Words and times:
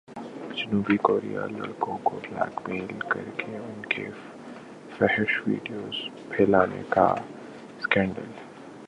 جنوبی 0.57 0.97
کوریا 0.97 1.45
لڑکیوں 1.47 1.97
کو 2.03 2.19
بلیک 2.23 2.69
میل 2.69 2.99
کرکے 3.09 3.57
ان 3.57 3.81
کی 3.85 4.05
فحش 4.97 5.41
ویڈیوز 5.47 5.97
پھیلانے 6.29 6.81
کا 6.89 7.05
اسکینڈل 7.79 8.29